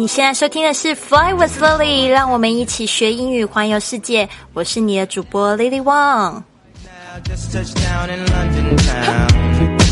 [0.00, 4.26] 你现在收听的是 Fly with Lily，让我们一起学英语环游世界。
[4.54, 6.42] 我是你的主播 Lily Wang。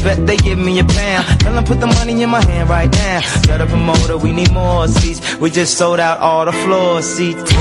[0.04, 1.40] Bet they give me a pound.
[1.40, 3.20] Tell them put the money in my hand right now.
[3.46, 5.20] Got a promoter, we need more seats.
[5.40, 7.52] We just sold out all the floor seats.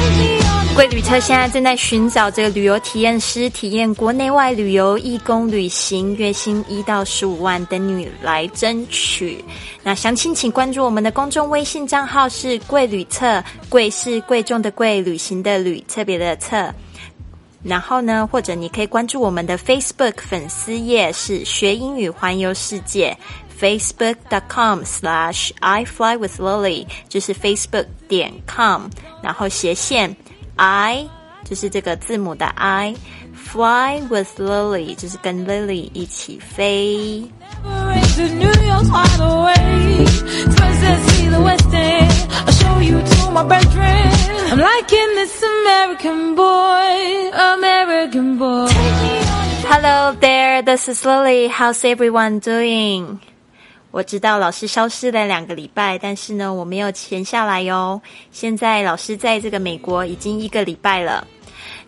[0.76, 9.44] 贵旅特现在正在寻找这个旅游体验师，体验国内外旅游、义工旅行，月薪一到十五万等你来争取。
[9.82, 16.72] 那详情请关注我们的公众微信账号是贵旅特，贵是贵重的贵，旅行的旅，特别的特。
[17.64, 23.18] 然后呢，或者你可以关注我们的 Facebook 粉丝页是学英语环游世界。
[23.60, 28.84] facebook.com slash I fly with Lily，就是 facebook 点 com，
[29.24, 30.16] 然后斜线
[30.58, 31.10] I
[31.44, 37.24] 就是这个字母的 I，fly with Lily 就是跟 Lily 一起飞。
[38.17, 40.09] To New York's wide awake.
[40.53, 42.13] First let's see the West End.
[42.47, 44.13] I'll show you to my bedroom.
[44.53, 48.69] I'm liking this American boy, American boy.
[49.65, 51.49] Hello there, this is Lily.
[51.49, 53.19] How's everyone doing?
[53.91, 58.01] 我知道老师消失了两个礼拜，但是呢，我没有闲下来哟。
[58.31, 61.27] 现在老师在这个美国已经一个礼拜了。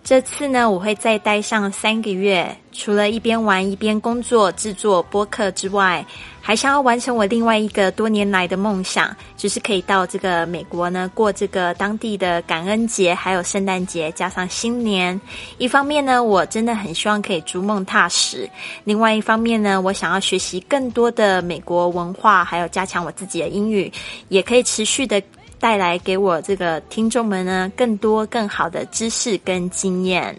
[0.04, 2.56] 这次呢，我会再待上三个月。
[2.72, 6.06] 除了一边玩一边工作制作播客之外，
[6.42, 15.20] 还想要完成我另外一个多年来的梦想，就是可以到这个美国呢过这个当地的感恩节，还有圣诞节，加上新年。
[15.58, 18.48] 一方面呢，我真的很希望可以逐梦踏实；
[18.86, 23.92] 另外一方面呢，我想要学习更多的美国文化，还有加强我自己的英语，
[24.30, 25.22] 也可以持续的。
[25.60, 30.36] 带来给我这个听众们呢更多更好的知识跟经验。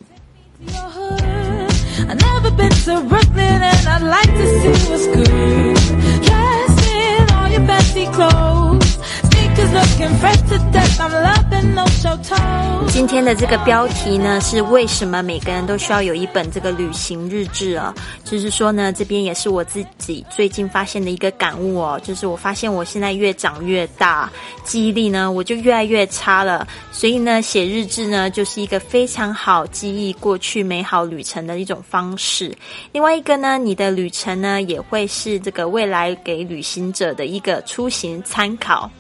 [12.89, 17.95] 今天的这个标题呢是为什么每个人都需要有一本这个旅行日志啊？
[18.25, 24.31] 就是说呢，这边也是我自己最近发现的一个感悟哦，就是我发现我现在越长越大，
[24.65, 32.55] 记忆力呢我就越来越差了，所以呢写日志呢就是一个非常好记忆过去美好旅程的一种方式。
[32.93, 38.91] 另外一个呢，你的旅程呢也会是这个未来给旅行者的一个出行参考，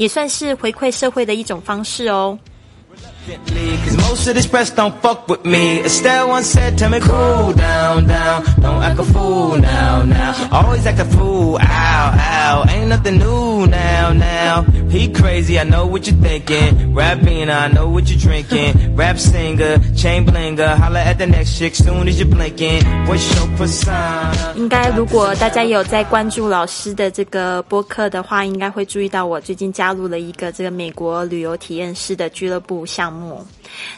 [0.00, 2.38] 也算是回馈社会的一种方式哦。
[3.29, 5.79] Cause most of this press don't fuck with me.
[5.83, 8.43] Estelle once said, tell me cool down, down.
[8.61, 10.49] Don't act a fool now, now.
[10.51, 12.65] Always act a fool, ow, ow.
[12.69, 14.61] Ain't nothing new now, now.
[14.89, 16.93] He crazy, I know what you're thinking.
[16.93, 18.95] Rapping, I know what you're drinking.
[18.95, 20.77] Rap singer, chain blinger.
[20.77, 22.83] Holla at the next chick soon as you're blinking.
[23.07, 24.31] What's your persona?
[24.55, 33.15] 应该如果大家有在关注老师的这个播客的话，应该会注意到我最近加入了一个这个美国旅游体验师的俱乐部项目。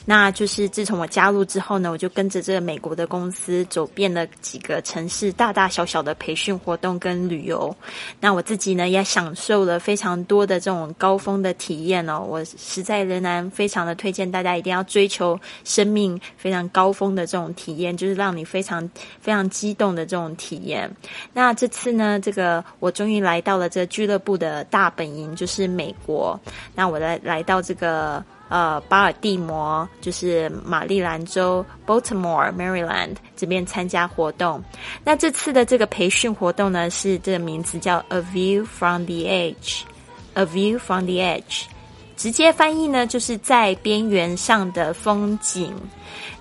[0.05, 7.75] 那就是自从我加入之后呢，我就跟着这个美国的公司走遍了几个城市，大大小小的培训活动跟旅游。
[8.21, 12.21] 那我自己呢，也享受了非常多的这种高峰的体验哦。
[12.21, 18.89] 我实在仍然非常的推荐大家一定要追求生命非常高峰的这种体验，就是让你非常
[19.21, 20.91] 非常激动的这种体验。
[21.33, 26.39] 那这次呢，这个我终于来到了这个俱乐部的大本营，就是美国。
[26.75, 28.25] 那我来来到这个。
[28.53, 34.63] 呃，巴尔的摩就是马里兰州 Baltimore Maryland 这边参加活动。
[35.03, 41.63] 那这次的这个培训活动呢，是这个名字叫 A View from the Edge，A View from the Edge。
[42.15, 45.75] 直接翻译呢，就是在边缘上的风景。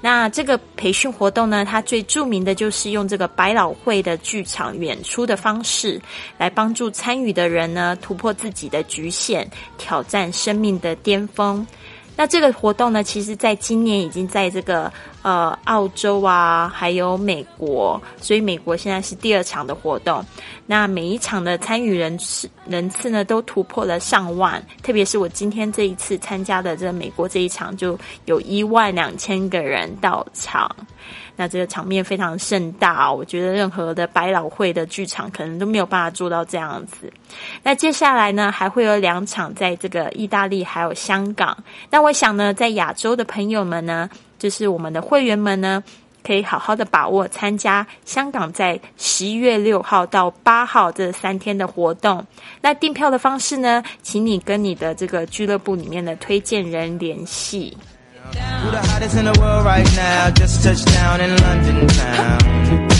[0.01, 5.99] 那这个培训活动呢，它最著名的就是用这个百老汇的剧场演出的方式，
[6.37, 9.47] 来帮助参与的人呢突破自己的局限，
[9.77, 11.65] 挑战生命的巅峰。
[12.15, 20.23] 那这个活动呢，其实在今年已经在这个呃澳洲啊，还有美国，所以美国现在是第二场的活动。
[20.65, 24.63] 那每一场的参与人次人次呢，都突破了上万。
[24.81, 30.73] 特别是我今天这一次参加的这美国这一场，就有一万两千个人到场。
[31.35, 37.11] 那这个场面非常盛大、我觉得任何的百老汇的剧场可能都没有办法做到这样子。
[37.63, 41.57] 那接下来呢，还会有两场在这个意大利还有香港。
[41.89, 44.07] 那我想呢，在亚洲的朋友们呢，
[44.41, 45.83] 就是我们的会员们呢。
[46.23, 52.23] 可以好好的把握参加香港在十一月六号到八号这三天的活动。
[52.61, 57.75] 那订票的方式呢，请你跟你的这个俱乐部里面的推荐人联系。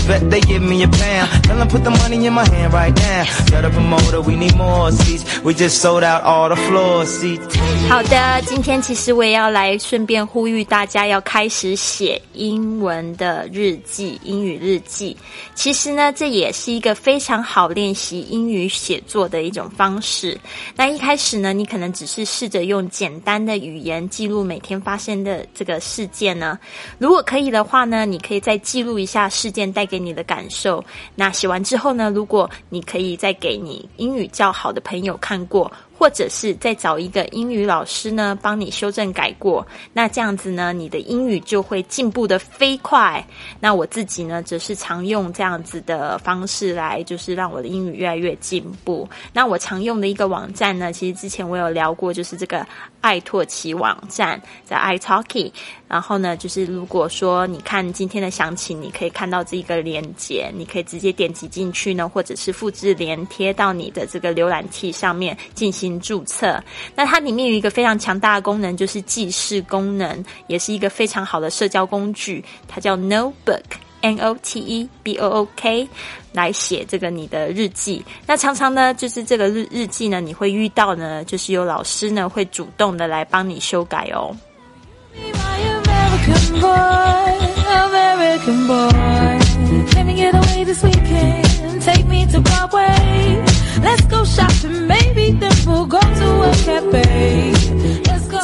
[0.02, 1.44] Respect, they give me a pound.
[1.44, 3.24] Tell them put the money in my hand right now.
[3.46, 5.24] Tell the promoter we need more seats.
[5.42, 7.58] We just sold out all the floor seats.
[7.88, 15.16] 好的，今天其实我也要来顺便呼吁大家要开始写英文的日记、英语日记。
[15.54, 20.38] 其实呢，这也是一个非常好练习英语写作的一种方式。
[20.76, 26.58] 那一开始呢，你可能只是试着用简单的语言记录每天发生的这个事件呢。
[26.98, 30.82] 如果可以的话呢，你可以再记录一下事件带给你的感受。
[31.14, 35.70] 那写完之后呢，如果你可以再给你英语较好的朋友看过。
[36.02, 43.24] 或者是再找一个英语老师呢，帮你修正改过，那这样子呢，你的英语就会进步的飞快。
[43.60, 49.08] 那我自己呢，则是常用这样子的方式来，就是让我的英语越来越进步。
[49.32, 52.66] 那我常用的一个网站呢，其实之前我有聊过，就是这个
[53.02, 55.52] 爱拓奇网站，在 iTalki。
[55.86, 66.58] 然后呢，就是如果说你看今天的详情，你可以看到这个链接，你可以直接点击进去呢，或者是复制连贴到你的这个浏览器上面进行注册。
[66.94, 73.60] 那它里面有一个非常强大的功能，就是记事功能，也是一个非常好的社交工具，它叫 Notebook
[74.02, 75.88] Notebook
[76.32, 78.04] 来写这个你的日记。
[78.26, 84.34] 那常常呢，就是这个日日记呢，你会遇到呢，就是有老师呢会主动的来帮你修改哦。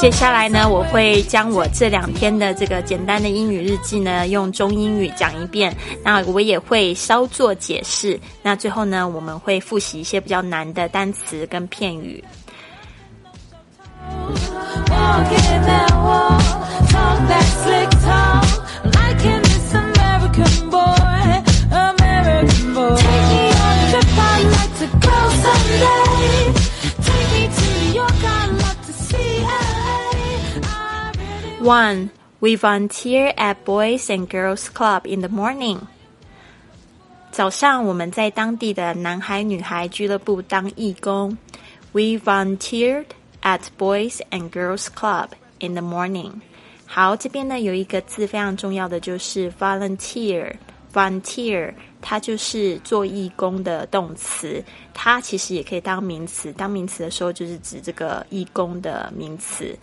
[0.01, 5.77] 接下来呢，我会将我这两天的这个简单的英语日记呢，用中英语讲一遍。
[6.05, 8.19] 那我也会稍作解释。
[8.41, 12.23] 那最后呢，我们会复习一些比较难的单词跟片语。
[22.79, 26.58] Take me on a trip, I'd like to go someday.
[31.61, 32.11] 1.
[32.41, 35.81] We volunteer at Boys and Girls Club in the morning.
[37.33, 41.37] 早上我们在当地的男孩女孩俱乐部当义工。
[41.91, 43.07] We volunteered
[43.43, 46.41] at Boys and Girls Club in the morning.
[46.87, 50.55] 好，这边呢有一个字非常重要的，就是 volunteer。
[50.95, 54.63] volunteer 它就是做义工的动词，
[54.95, 56.53] 它其实也可以当名词。
[56.53, 59.77] 当名词的时候，就是指这个义工的名词。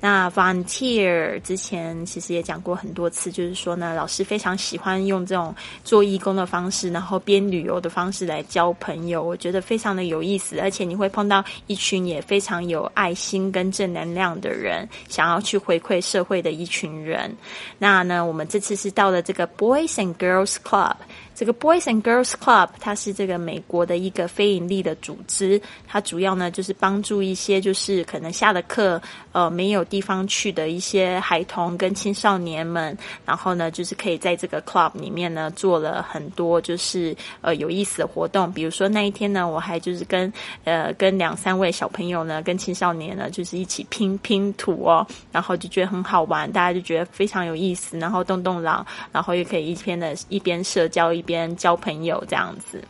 [0.00, 5.54] 那 volunteer 之前其实也讲过很多次，就是说呢，老师非常喜欢用这种
[5.84, 17.32] 做义工的方式，然后边旅游的方式来交朋友，我觉得非常的有意思，而且你会碰到一群也非常有爱心跟正能量的人，想要去回馈社会的一群人。
[17.78, 20.96] 那呢，我们这次是到了这个 Boys and Girls Club。
[21.42, 29.02] 这个 Boys and Girls Club 它是这个美国的一个非盈利的组织，它主要呢就是帮助一些就是可能下了课
[29.32, 32.96] 呃没有地方去的一些孩童跟青少年们，
[33.26, 52.84] 然后呢就是可以在这个 club 里面呢做了很多就是呃有意思的活动，比如说那一天呢我还就是跟呃跟两三位小朋友呢跟青少年呢就是一起拼拼图哦，然后就觉得很好玩，大家就觉得非常有意思，然后动动脑，然后又可以一边的一边社交一边边交朋友这样子。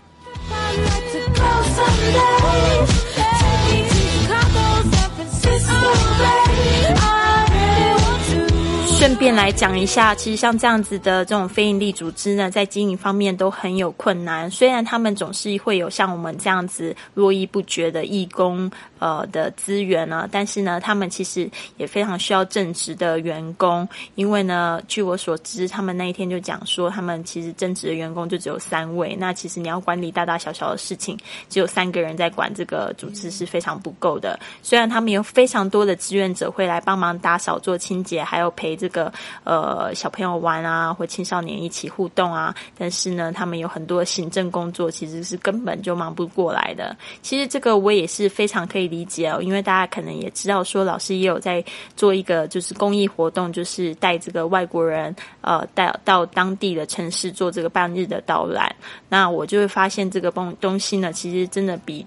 [8.99, 14.51] 顺便来讲一下其实像这样子的这种非营利组织呢在经营方面都很有困难。
[14.51, 18.71] 虽然他们总是会有像我们这样子络绎不绝的义工
[19.03, 23.89] 呃的资源呢，但是呢，他们其实也非常需要正职的员工。
[24.15, 29.17] 因为呢，据我所知，他们那一天就讲说，他们其实正职的员工就只有三位。
[29.19, 31.19] 那其实你要管理大大小小的事情，
[31.49, 34.39] 只有三个人在管这个组织是非常不够的。
[34.63, 46.97] 虽然他们有非常多的志愿者会来帮忙打扫、做清洁，还有陪这个呃小朋友玩啊，或青少年一起互动啊，但是呢，他们有很多行政工作其实是根本就忙不过来的。
[47.21, 51.65] 其实这个我也是非常可以理解哦，因为大家可能也知道说，老师也有在
[51.97, 58.71] 做一个就是公益活动，就是带这个外国人呃带到当地的城市做这个半日的导览。
[59.09, 62.05] 那我就会发现这个东东西呢，其实真的比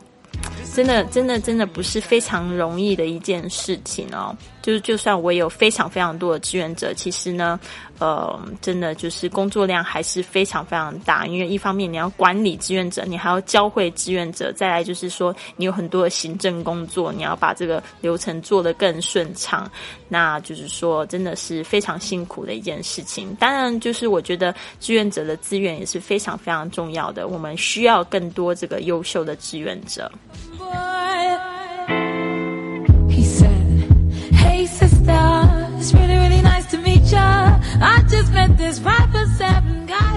[0.74, 4.36] 真的真的真的不是非常容易的一件事情哦。
[4.65, 7.60] 就是就算我有非常非常多的志愿者，其实呢，
[8.00, 11.27] 呃，真的就是工作量还是非常非常大。
[11.27, 19.69] 因为一方面你要管理志愿者，你还要教会志愿者，再来就是说你有很多的行政工作，你要把这个流程做得更顺畅。
[20.10, 23.36] 那就是说，真的是非常辛苦的一件事情。
[23.36, 30.12] 当然，就是我觉得志愿者的资源也是非常非常重要的，我们需要更多这个优秀的志愿者。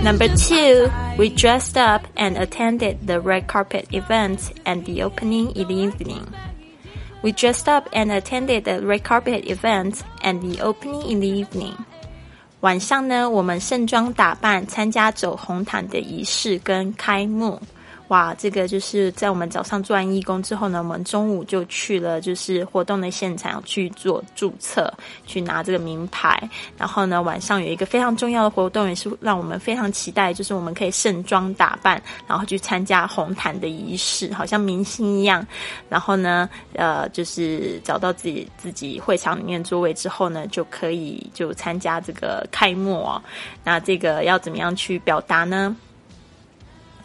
[0.03, 5.67] Number two, we dressed up and attended the red carpet event and the opening in
[5.67, 6.27] the evening.
[7.21, 11.77] We dressed up and attended the red carpet event and the opening in the evening.
[12.59, 17.61] 晚上呢，我们盛装打扮，参加走红毯的仪式跟开幕。
[18.08, 24.92] 哇，这个就是在我们早上做完义工之后呢，我们中午就去了，就是活动的现场去做注册，
[25.26, 26.48] 去拿这个名牌。
[26.78, 35.46] 然后呢，晚上有一个非常重要的活动，也是让我们非常期待，就是我们可以盛装打扮，然后去参加红毯的仪式，好像明星一样。
[35.90, 43.22] 然后呢，呃，就是找到自己自己会场里面座位之后呢，就可以就参加这个开幕哦。
[43.62, 45.76] 那这个要怎么样去表达呢？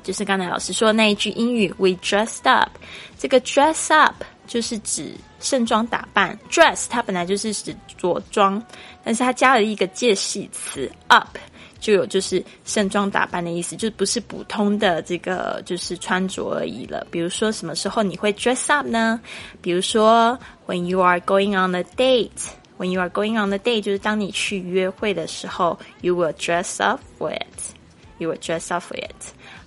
[0.03, 2.69] 就是刚才老师说的那一句英语，we dressed up。
[3.17, 8.61] 这个 dress up 就是指盛装打扮，dress 它本来就是指着装，
[9.03, 11.37] 但是它加了一个介系词 up，
[11.79, 17.07] 就有就是盛装打扮的意思，就不是普通的这个就是穿着而已了。
[17.09, 19.19] 比如说什么时候你会 dress up 呢？
[19.61, 22.29] 比如说 when you are going on a date。
[22.75, 27.77] When you are going on a date，就是当你去约会的时候，you will dress up for it。
[28.17, 29.15] You will dress up for it。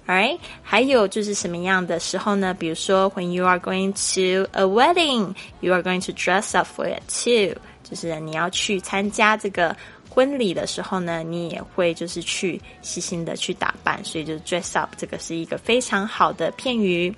[0.07, 2.53] Alright，还有就是什么样的时候呢？
[2.53, 7.55] 比如说，when you are going to a wedding，you are going to dress up for it too。
[7.83, 9.75] 就是你要去参加这个
[10.09, 17.13] 婚礼的时候呢，你也会就是去细心的去打扮，所以就是 dress up 这个是一个非常好的片语。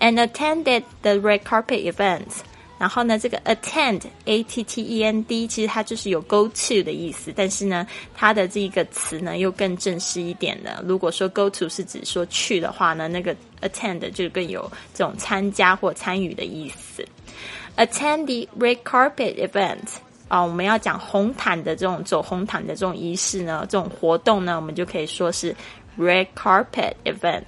[0.00, 2.28] And attended the red carpet event。
[2.79, 10.83] 然后呢，这个 attend a t t e n d 其实它就是有 go to 的意思，但是呢，它的这个词呢又更正式一点的。
[10.85, 17.03] 如果说 go to 是指说去的话呢，那个 attend 就更有这种参加或参与的意思。
[17.77, 19.87] Attend the red carpet event
[20.27, 25.55] 啊、我们要讲红毯的这种走红毯的这种仪式呢，这种活动呢，我们就可以说是
[25.97, 27.43] red carpet event。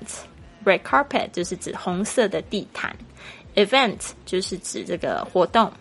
[0.65, 2.95] Red carpet 就是指红色的地毯。
[3.55, 5.71] Event 就是指这个活动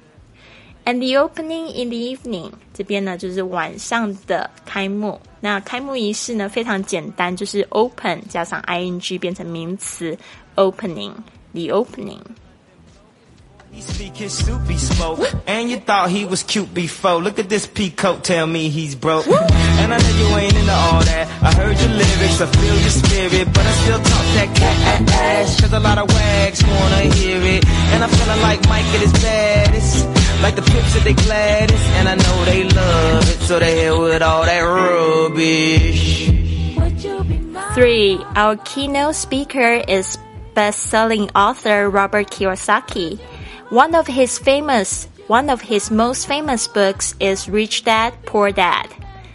[0.85, 5.21] ，and the opening in the evening 这边呢就是晚上的开幕。
[5.41, 10.17] 那开幕仪式呢非常简单，就是 open 加上 ing 变成名词
[10.57, 12.21] opening，the opening。
[13.71, 17.21] He speak his soupy smoke, and you thought he was cute before.
[17.21, 19.27] Look at this peacoat, tell me he's broke.
[19.27, 21.29] And I know you ain't into all that.
[21.43, 25.61] I heard your lyrics, I feel your spirit, but I still talk that cat ass.
[25.61, 27.67] Cause a lot of wags wanna hear it.
[27.93, 30.07] And I'm feeling like Mike at his baddest.
[30.43, 34.01] Like the pips at they gladdest, and I know they love it, so they hell
[34.03, 36.29] with all that rubbish.
[36.79, 37.75] Would you be mine?
[37.75, 40.17] Three, our keynote speaker is
[40.55, 43.21] best-selling author Robert Kiyosaki.
[43.70, 48.86] One of his famous, one of his most famous books is Rich Dad Poor Dad.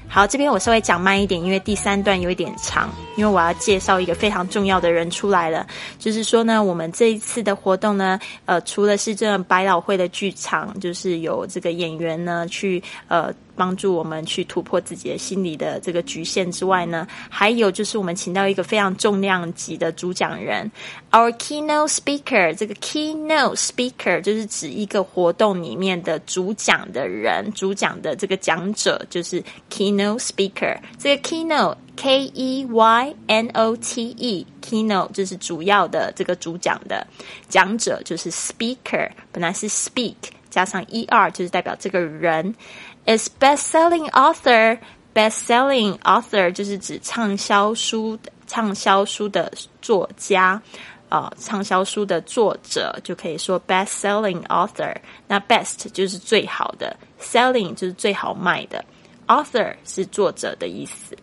[0.09, 5.66] 好，这边我稍微讲慢一点，因为第三段有一点长， 因为我要介绍一个非常重要的人出来了。
[6.00, 20.70] 就是说呢，我们这一次的活动呢，呃，除了是这种百老汇的剧场，就是有这个演员呢去呃帮助我们去突破自己的心理的这个局限之外呢，还有就是我们请到一个非常重量级的主讲人
[21.12, 22.54] ，our keynote speaker。
[22.56, 30.76] 这个 keynote speaker 就是指一个活动里面的主讲的人，主讲的这个讲者就是 keynote speaker。
[30.98, 37.06] 这个 keynote K E Y N O T E keynote 就是主要的这个主讲的
[37.48, 40.16] 讲者，就是 speaker，本来是 speak
[40.50, 42.54] 加上 e r 就是代表这个人。
[43.06, 44.78] is best-selling author。
[45.14, 50.60] best-selling author 就是指畅销书畅销书的作家，
[51.10, 54.96] 呃，畅销书的作者就可以说 best-selling author。
[55.28, 58.84] 那 best 就是最好的，selling 就是最好卖的
[59.28, 61.16] ，author 是作者的意思。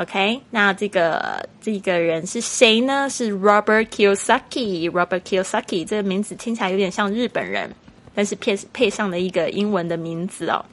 [0.00, 3.06] OK，那这个这个人是谁呢？
[3.10, 4.90] 是 Robert Kiyosaki。
[4.90, 7.70] Robert Kiyosaki 这个名字听起来有点像日本人，
[8.14, 10.64] 但是配配上了一个英文的名字哦。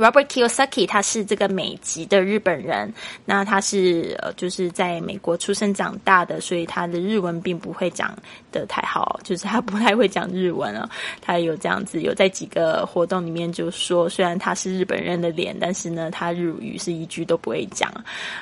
[0.00, 2.90] Robert Kiyosaki，他是这个美籍的日本人，
[3.26, 8.16] 那他是呃就是在美国出生长大的，所以他的日文并不会讲
[8.50, 10.88] 的太好，就是他不太会讲日文啊。
[11.20, 17.92] 他有这样子，有在几个活动里面就说，虽然他是日本人的脸，但是呢，他日语是一句都不会讲。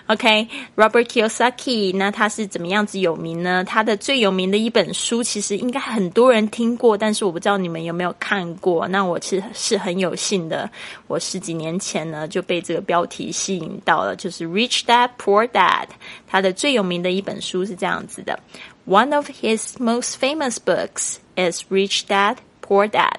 [0.06, 3.64] OK，Robert Kiyosaki，那他是怎么样子有名呢？
[3.64, 8.86] 他的最有名的一本书，其实应该很多人听过，但是我不知道你们有没有看过。
[8.86, 10.70] 那我是是很有幸的，
[11.08, 11.47] 我是。
[11.48, 15.86] 几年前呢，就被这个标题吸引到了，就是《Rich Dad Poor Dad》。
[16.26, 18.38] 他的最有名的一本书是这样子的
[18.86, 23.16] ：One of his most famous books is《Rich Dad Poor Dad》。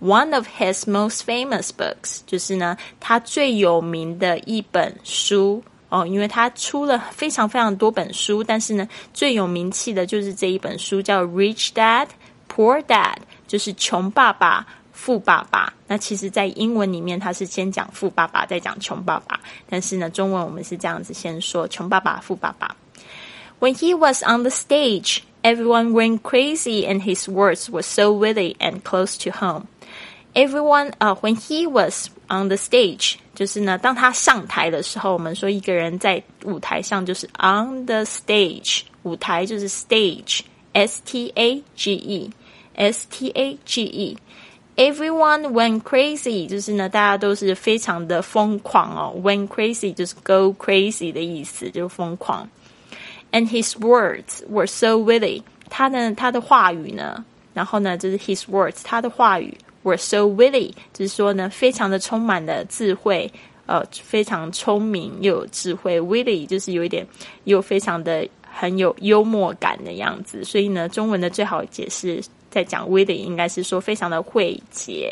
[0.00, 12.06] One of his most famous books 就是呢，他最有名的一本书哦，因为他出了非常非常多本书，但是呢，最有名气的就是这一本书，叫《Rich Dad
[12.48, 13.14] Poor Dad》，
[13.48, 14.64] 就是穷爸爸。
[15.01, 19.39] 富爸爸，那其实，在英文里面，他是先讲富爸爸，再讲穷爸爸。
[19.69, 22.75] 但是呢，中文我们是这样子，先说穷爸爸、富爸爸。
[23.59, 28.81] When he was on the stage, everyone went crazy, and his words were so witty and
[28.81, 29.65] close to home.
[30.33, 43.07] Everyone, 啊，when he was on the stage，就是呢，当他上台的时候，我们说一个人在舞台上就是 on the stage，舞台就是 stage，s t a g e，s
[43.09, 44.17] t a g e。
[44.82, 49.14] Everyone went crazy，就是呢，大家都是非常的疯狂哦。
[49.22, 52.48] Went crazy 就是 go crazy 的意思，就是疯狂。
[53.30, 57.24] And his words were so witty，他呢，他的话语呢，
[57.54, 63.30] 然后呢，就是 his words，他的话语 were so witty，就是说呢，非常的充满了智慧，
[63.66, 66.00] 呃，非常聪明又有智慧。
[66.00, 67.06] Witty 就是有一点
[67.44, 72.20] 又非常的很有幽默感的样子，所以呢，中文的最好解释。
[72.52, 75.10] 在讲 w i t 应该是说非常的慧解，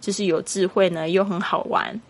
[0.00, 2.00] 就是有智慧呢，又很好玩。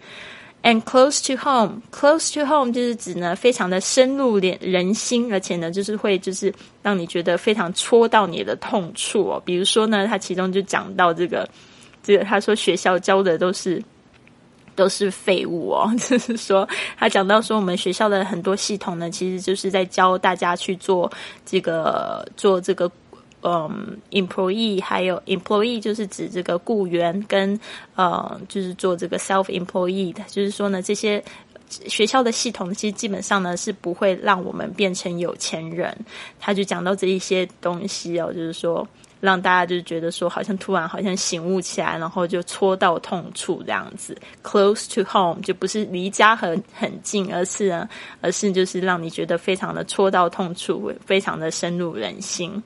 [0.62, 9.42] And close to home，close to home 就是指呢，非常的深入人人心，而且呢，就是会就是让你觉得非常戳到你的痛处哦。
[9.44, 11.48] 比如说呢，他其中就讲到这个，
[12.02, 13.82] 这个他说学校教的都是
[14.74, 21.10] 都是废物哦， 就是说他讲到说我们学校的很多系统呢，其实就是在教大家去做
[21.44, 22.90] 这个做这个。
[23.42, 27.58] 嗯，employee 还有 employee 就是指这个雇员跟
[27.94, 31.22] 呃，就是做这个 self employee 的，就是说呢，这些
[31.86, 35.96] 学校的系统其实基本上呢是不会让我们变成有钱人。
[36.40, 38.86] 他就讲到这一些东西哦，就是说
[39.20, 44.16] 让大家就觉得说好像突然好像醒悟起来，然后就戳到痛处这样子。
[44.42, 47.88] Close to home 就不是离家很很近，而是呢，
[48.20, 52.60] 而是就是让你觉得非常的戳到痛处，非常的深入人心。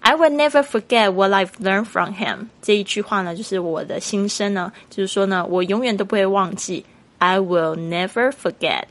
[0.00, 2.48] I will never forget what I've learned from him。
[2.62, 6.84] 这一句话呢，就是我的心声呢，就是说呢，我永远都不会忘记。
[7.18, 8.86] I will never forget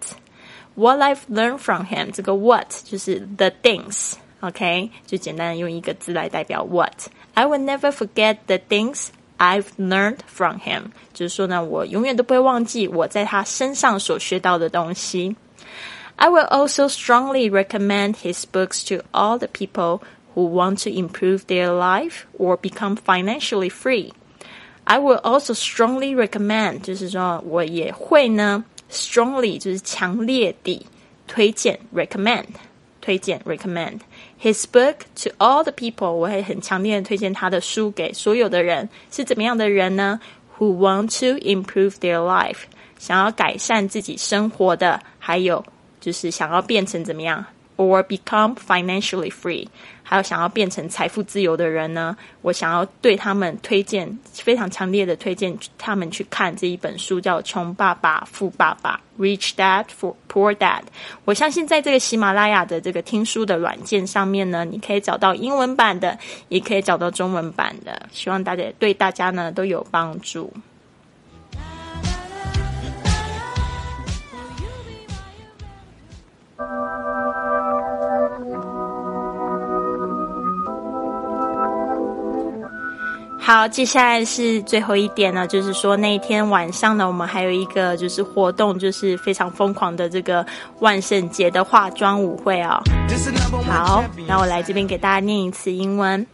[0.73, 2.11] what I've learned from him。
[2.11, 10.91] 这个 what 就是 the things，OK，就简单的用一个字来代表 what。I will never forget the things I've learned from him。
[11.13, 15.35] 就是说呢，我永远都不会忘记我在他身上所学到的东西。
[16.17, 20.01] I will also strongly recommend his books to all the people
[20.33, 24.11] who want to improve their life or become financially free.
[24.83, 30.85] I will also strongly recommend，就是说我也会呢，strongly 就是强烈地
[31.27, 32.45] 推荐，recommend
[33.01, 33.99] 推荐 recommend
[34.41, 36.11] his book to all the people。
[36.11, 40.19] 我会很强烈的推荐他的书给所有的人，是怎么样的人呢？
[40.57, 42.59] Who want to improve their life，
[42.97, 45.65] 想要改善自己生活的，还有
[45.99, 47.43] 就是想要变成怎么样
[47.80, 49.66] ？or become financially free，
[50.02, 60.82] 还有想要变成财富自由的人呢，我想要对他们推荐非常强烈的推荐他们去看这一本书，叫《穷爸爸富爸爸》（Rich Dad for Poor Dad）。
[61.24, 66.18] 我相信在这个喜马拉雅的这个听书的软件上面呢，你可以找到英文版的，
[66.50, 68.06] 也可以找到中文版的。
[68.12, 70.52] 希望大家对大家呢都有帮助。
[83.49, 90.43] 好，接下来是最后一点呢，就是说那一天晚上呢，我们还有一个就是活动，就是非常疯狂的这个
[90.79, 92.81] 万圣节的化妆舞会啊。
[93.67, 96.25] 好，那我来这边给大家念一次英文。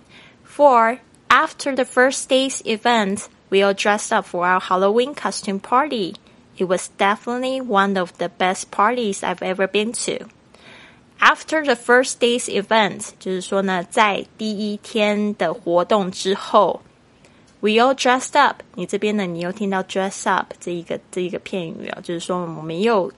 [0.47, 6.13] For after the first day's event, we all dressed up for our Halloween costume party.
[6.55, 10.27] It was definitely one of the best parties I've ever been to.
[11.19, 16.79] After the first day's event，就是说呢，在第一天的活动之后。
[17.60, 18.62] We all dressed up。
[18.74, 23.10] 你这边呢，你又听到 dress up 这一个这一个片语啊，就是说我们又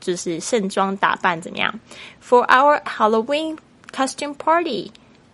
[0.00, 1.78] 就是盛装打扮怎么样
[2.26, 3.58] ？For our Halloween
[3.94, 4.90] costume party。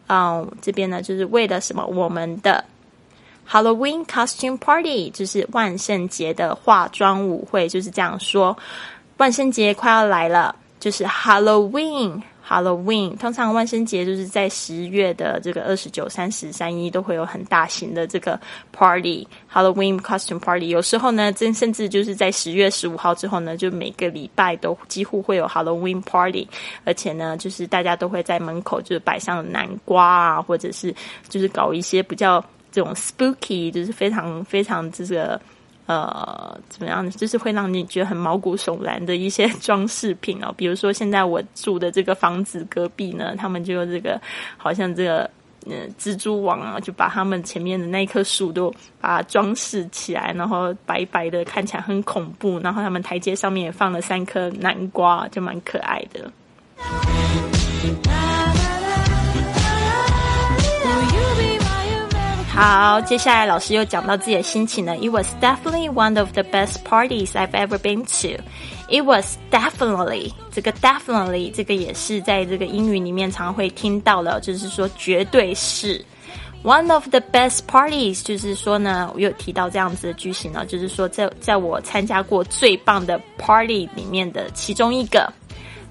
[0.08, 1.86] 嗯，这边呢就是为了什么？
[1.86, 2.64] 我们的
[3.48, 8.56] Halloween costume party 就是万圣节的化妆舞会，就是这样说。
[9.18, 12.22] 万圣节快要来了，就是 Halloween。
[12.48, 18.40] Halloween 通常万圣节就是在十月的这个二十九、三十、三一都会有很大型的这个
[18.72, 20.68] party Halloween costume party。
[20.68, 26.48] 有时候呢，真甚至就是在十月十五号之后呢，就每个礼拜都几乎会有 Halloween party。
[26.84, 30.94] 而且呢，就是大家都会在门口就是摆上南瓜啊，或者是
[31.28, 35.38] 就是搞一些比较这种 spooky，就是非常非常这个。
[35.88, 37.08] 呃，怎么样？
[37.12, 44.20] 就是会让你觉得很毛骨悚然的一些装饰品哦，比如说现在我住的这个房子隔壁呢，他们就这个
[44.58, 45.30] 好像这个
[45.64, 48.70] 嗯蜘蛛网啊，就把他们前面的那一棵树都
[49.00, 52.58] 把它装饰起来，然后白白的，看起来很恐怖。
[52.58, 56.30] 然后他们台阶上面也放了三颗南瓜，就蛮可爱的。
[62.58, 64.96] 好，接下来老师又讲到自己的心情了。
[64.96, 68.42] It was definitely one of the best parties I've ever been to.
[68.88, 76.04] It was definitely 这个 definitely 这个也是在这个英语里面常会听到的，就是说绝对是
[76.64, 85.32] one of the best parties，就是说呢，我有提到这样子的句型呢，就是说在在我参加过最棒的 party 里面的其中一个。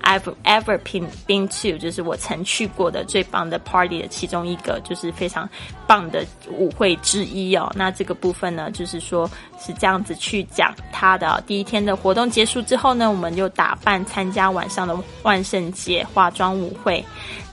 [0.01, 5.49] I've ever been been to，就是我曾去过的最棒的 party 的其中一个，就是非常
[5.85, 7.69] 棒的舞会之一哦。
[7.75, 9.29] 那这个部分呢，就是说
[9.59, 17.03] 是这样子去讲它的第一天的活动结束之后呢，我们就打扮参加晚上的万圣节化妆舞会。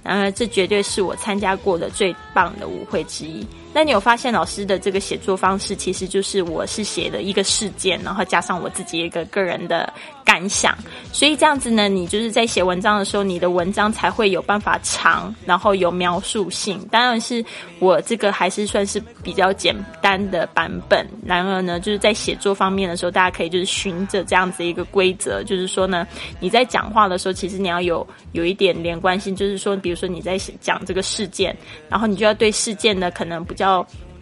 [0.04, 3.44] 然而，这绝对是我参加过的最棒的舞会之一。
[3.74, 9.92] 那你有发现老师的这个写作方式，其实就是我是写的一个事件，然后加上我自己一个个人的。
[10.24, 10.74] 感想，
[11.12, 16.80] 所以这样子呢，你就是在写文章的时候，你的文章才会有办法长，然后有描述性。
[16.90, 17.44] 当然是
[17.78, 21.06] 我这个还是算是比较简单的版本。
[21.26, 26.08] 然而呢，就是在写作方面的时候，大家可以就是循着这样子一个规则，就是说呢，
[26.40, 31.54] 你在讲话的时候，其实你要有有一点连贯性，就是说，比如说你在讲这个事件，
[31.90, 33.63] 然后你就要对事件呢，可能比较。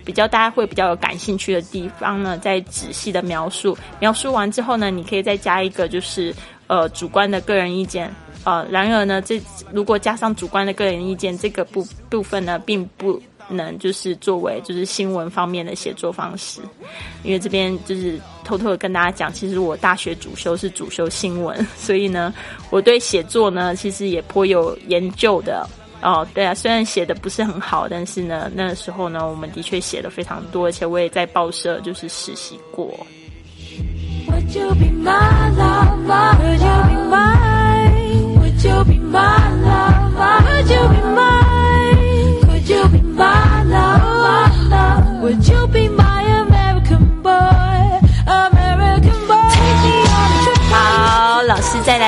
[0.04, 6.34] 比较大家会比较有感兴趣的地方呢，再仔细的描述，描述完之后呢，你可以再加一个就是
[6.66, 16.60] 呃主观的个人意见，呃，然而呢，这如果加上主观的个人意见这个部部分呢，并不能就是作为就是新闻方面的写作方式，
[17.22, 22.34] 因为这边就是偷偷的跟大家讲，其实我大学主修是主修新闻，所以呢，
[22.70, 25.64] 我对写作呢其实也颇有研究的。
[26.02, 33.06] 哦，对啊，虽然写的不是很好，但是呢，那时候呢，我们的确写的非常多，而且我也在报社就是实习过。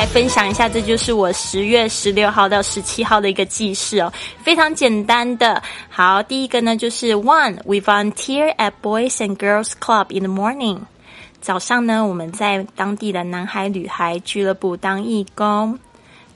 [0.06, 4.12] 分享一下，这就是我十月十六号到十七号的一个记事哦，
[4.42, 5.62] 非常简单的。
[5.88, 10.80] 好，第一个呢就是 One, we volunteer at Boys and Girls Club in the morning。
[11.40, 15.78] 早上呢，我们在当地的男孩女孩俱乐部当义工。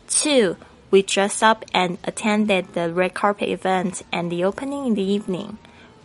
[0.09, 0.57] Two,
[0.91, 5.51] we dress up and attended the red carpet event and the opening in the evening。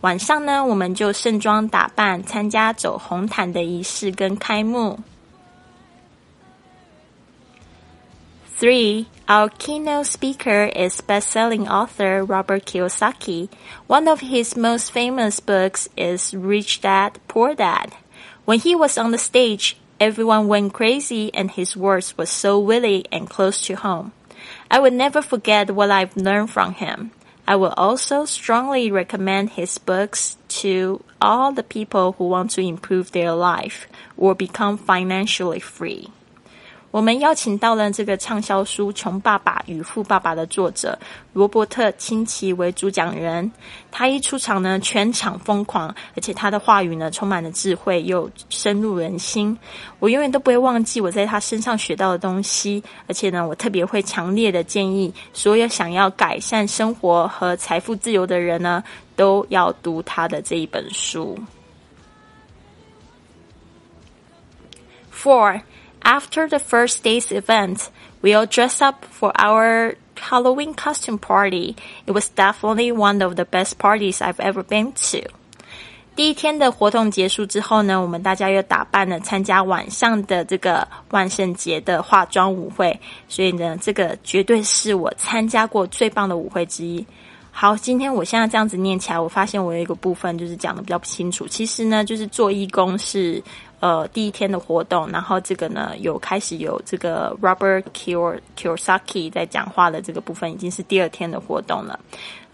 [0.02, 4.98] 晚上呢，我们就盛装打扮，参加走红毯的仪式跟开幕。
[8.56, 13.48] Three, our keynote speaker is best-selling author Robert Kiyosaki.
[13.88, 17.94] One of his most famous books is Rich Dad, Poor Dad.
[18.44, 23.06] When he was on the stage, everyone went crazy and his words were so witty
[23.10, 24.12] and close to home.
[24.70, 27.10] I will never forget what I've learned from him.
[27.48, 33.10] I will also strongly recommend his books to all the people who want to improve
[33.10, 36.12] their life or become financially free.
[36.94, 40.96] 我们邀请到了这个畅销书《穷爸爸与富爸爸》的作者
[41.32, 43.50] 罗伯特清崎为主讲人。
[43.90, 49.58] 他一出场呢，全场疯狂，而且他的话语呢，充满了智慧又深入人心。
[49.98, 52.80] 我永远都不会忘记我在他身上学到的东西。
[53.08, 58.84] 而且呢，我特别会强烈的建议所有想要改善生活和财富自由的人呢，
[59.16, 61.36] 都要读他的这一本书。
[65.12, 65.60] Four.
[66.04, 67.88] After the first day's event,
[68.22, 71.76] we'll dress up for our Halloween costume party.
[72.06, 75.30] It was definitely one of the best parties I've ever been to.
[76.14, 87.04] 第一天的活动结束之后呢，我们大家又打扮了参加晚上的这个万圣节的化妆舞会，所以呢，这个绝对是我参加过最棒的舞会之一。
[87.50, 91.48] 好，今天我现在这样子念起来，我发现我有一个部分就是讲的比较不清楚。
[91.48, 93.42] 其实呢，就是做义工是
[93.84, 102.00] 呃第一天的活动，然后这个呢有开始有这个 Robert Kiyosaki 在讲话的这个部分，已经是第二天的活动了。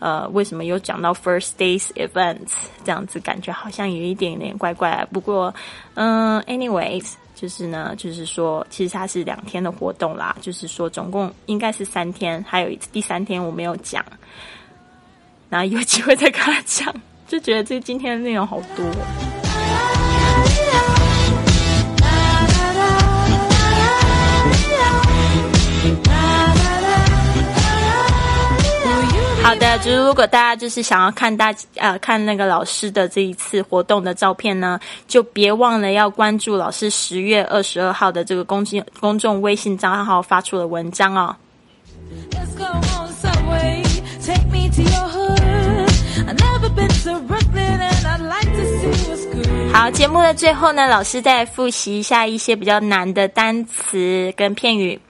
[0.00, 2.50] 呃，为什么有讲到 First Days Events
[2.84, 5.06] 这样子，感觉好像有一点点怪怪。
[5.12, 5.54] 不过，
[5.94, 14.04] 嗯，anyways，就是呢，就是说，其实它是两天的活动啦，就是说总共应该是三天，还有第三天我没有讲。
[15.48, 16.92] 然后有机会再跟他讲，
[17.28, 19.39] 就觉得这今天的内容好多。
[29.50, 41.34] 好的，就是如果大家就是想要看大呃看那个老师的这一次活动的照片呢，就别忘了要关注老师十月二十二号的这个公信公众微信账号发出的文章哦。
[49.72, 55.00] 好，节目的最后呢，老师再复习一下一些比较难的单词跟片语。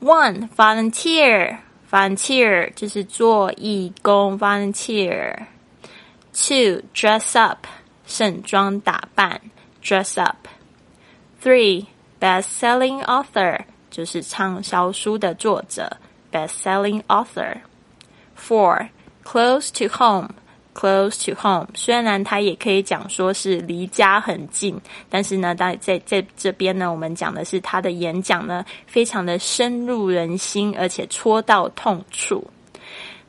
[0.00, 1.56] One volunteer
[1.89, 7.65] volunteer 就是做义工 volunteer。Two dress up
[8.05, 9.39] 盛装打扮
[9.81, 11.85] dress up。Three
[12.19, 15.97] best-selling author 就是畅销书的作者
[16.31, 18.89] best-selling author。Four
[19.23, 20.31] close to home
[20.79, 32.45] close to home，虽然它也可以讲说是离家很近，但是呢，在在在这边呢，我们讲的是他的演讲呢，非常的深入人心，而且戳到痛处。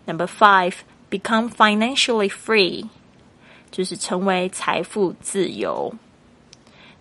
[0.07, 0.75] Number five,
[1.11, 2.89] become financially free，
[3.71, 5.95] 就是成为财富自由。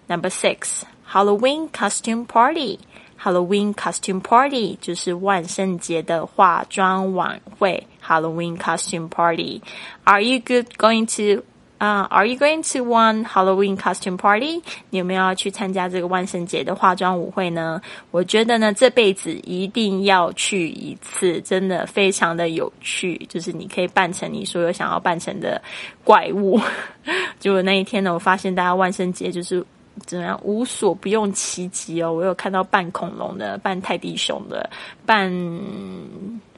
[0.07, 7.87] Number six, Halloween costume party。Halloween costume party 就是万圣节的化妆晚会。
[8.10, 9.62] Halloween costume party.
[10.02, 11.44] Are you good going to?
[11.82, 14.60] Are you going to one Halloween costume party？
[14.90, 17.80] 你有没有要去参加这个万圣节的化妆舞会呢？
[18.10, 23.16] 我觉得呢，这辈子一定要去一次，真的非常的有趣。
[23.30, 25.62] 就是你可以扮成你所有想要扮成的
[26.04, 26.60] 怪物。
[27.40, 29.64] 结果那一天呢，我发现大家万圣节就是
[30.04, 32.12] 怎么样无所不用其极哦。
[32.12, 34.68] 我有看到扮恐龙的，扮泰迪熊的，
[35.06, 35.32] 扮。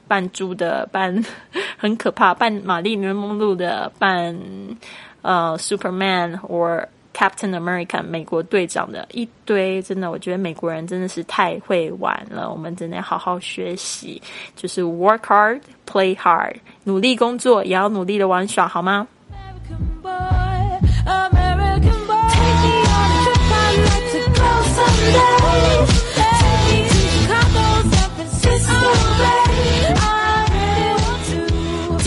[0.07, 1.23] 扮猪的，扮
[1.77, 4.37] 很可怕，扮玛丽莲梦露的，扮
[5.21, 12.49] 呃 Superman or Captain America 美国队长的一堆，真的，我觉得美国人真的是太会玩了。
[12.49, 14.21] 我们真的要好好学习，
[14.55, 19.07] 就是 work hard, play hard，努力工作，也要努力的玩耍，好吗？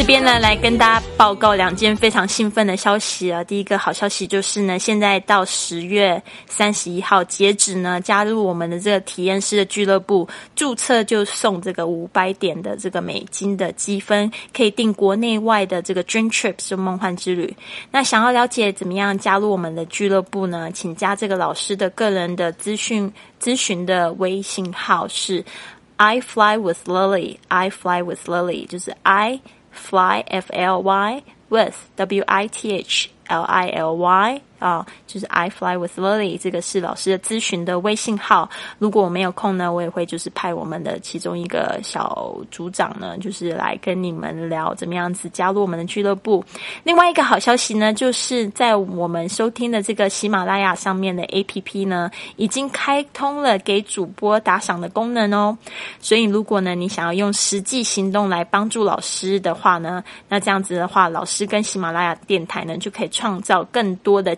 [0.06, 3.42] 边呢，来跟大家报告两件非常兴奋的消息啊！
[3.42, 17.56] 第一个好消息就是呢，现在到十月三十一号截止呢，加入我们的这个体验师的俱乐部，注册就送这个五百点的这个美金的积分，可以订国内外的这个 Dream Trips 梦幻之旅。
[17.90, 20.70] 那想要了解怎么样加入我们的俱乐部呢？
[20.70, 25.44] 请加这个老师的个人的资讯咨询的微信号是
[25.96, 29.40] I fly with Lily，I fly with Lily，就是 I。
[29.76, 35.76] Fly f l y with w i t h l i l y 啊，就是 I fly
[35.76, 38.48] with Lily，这个是老师的咨询的微信号。
[38.78, 46.44] 如果我没有空呢，我也会就是派我们的其中一个小组长呢，就是来跟你们聊怎么样子加入我们的俱乐部。
[46.84, 55.56] 另外一个好消息呢，就是在我们收听的这个喜马拉雅上面的 APP 呢，已经开通了给主播打赏的功能哦。
[56.00, 64.34] 所以如果呢你想要用实际行动来帮助老师的话呢，那这样子的话，老师跟喜马拉雅电台呢就可以创造更多的。